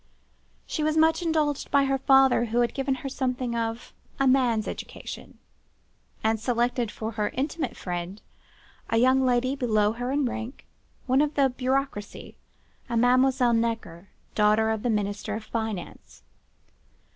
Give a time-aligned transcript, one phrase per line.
[0.65, 4.67] She was much indulged by her father, who had given her something of a man's
[4.67, 5.37] education,
[6.23, 8.19] and selected for her intimate friend
[8.89, 10.65] a young lady below her in rank,
[11.05, 12.35] one of the Bureaucracie,
[12.89, 16.23] a Mademoiselle Necker, daughter of the Minister of Finance.